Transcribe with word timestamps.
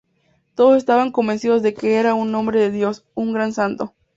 Todos 0.55 0.77
estaban 0.77 1.11
convencidos 1.11 1.61
de 1.61 1.75
que 1.75 1.97
era 1.97 2.15
un 2.15 2.33
hombre 2.33 2.59
de 2.59 2.71
Dios, 2.71 3.05
un 3.13 3.33
gran 3.33 3.53
santo. 3.53 3.93